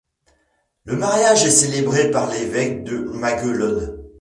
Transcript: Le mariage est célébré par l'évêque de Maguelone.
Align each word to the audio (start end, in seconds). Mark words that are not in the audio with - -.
Le 0.85 0.95
mariage 0.95 1.45
est 1.45 1.51
célébré 1.51 2.09
par 2.09 2.27
l'évêque 2.27 2.83
de 2.83 2.97
Maguelone. 2.97 4.03